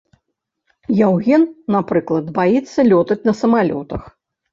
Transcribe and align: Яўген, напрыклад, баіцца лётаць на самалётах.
Яўген, 0.99 1.43
напрыклад, 1.75 2.31
баіцца 2.39 2.79
лётаць 2.91 3.19
на 3.29 3.33
самалётах. 3.41 4.09